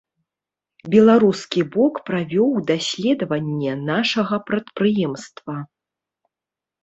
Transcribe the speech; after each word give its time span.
Беларускі 0.93 1.61
бок 1.75 1.99
правёў 2.07 2.49
даследаванне 2.71 3.73
нашага 3.91 4.35
прадпрыемства. 4.47 5.55